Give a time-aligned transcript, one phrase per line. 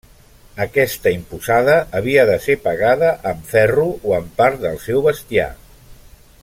[0.63, 5.51] Aquesta imposada havia de ser pagada amb ferro o amb part del seu bestiar.